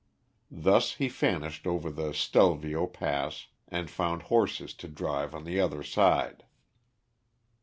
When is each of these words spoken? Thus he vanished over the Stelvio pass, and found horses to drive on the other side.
Thus 0.49 0.95
he 0.95 1.07
vanished 1.09 1.67
over 1.67 1.91
the 1.91 2.11
Stelvio 2.11 2.87
pass, 2.87 3.49
and 3.67 3.87
found 3.87 4.23
horses 4.33 4.73
to 4.77 4.87
drive 4.87 5.35
on 5.35 5.43
the 5.43 5.59
other 5.59 5.83
side. 5.83 6.43